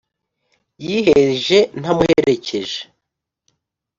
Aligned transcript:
Yiheje 0.85 1.59
ntamuherekeje 1.79 2.79